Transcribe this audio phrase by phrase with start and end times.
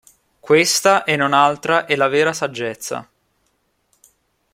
[0.39, 3.07] Questa e non altra è la vera saggezza.